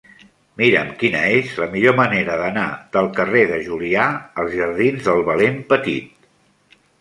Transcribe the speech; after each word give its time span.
Mira'm 0.59 0.87
quina 1.01 1.19
és 1.33 1.51
la 1.63 1.67
millor 1.75 1.93
manera 1.99 2.37
d'anar 2.39 2.63
del 2.97 3.11
carrer 3.19 3.43
de 3.53 3.61
Julià 3.67 4.07
als 4.45 4.57
jardins 4.63 5.07
del 5.11 5.23
Valent 5.29 5.63
Petit. 5.75 6.11